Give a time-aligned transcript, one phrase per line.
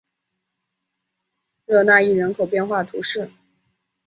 [1.67, 3.29] 热讷伊人口变化图示